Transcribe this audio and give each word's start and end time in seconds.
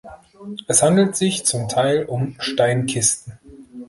Es 0.67 0.81
handelt 0.81 1.15
sich 1.15 1.45
zum 1.45 1.69
Teil 1.69 2.05
um 2.05 2.35
Steinkisten. 2.39 3.33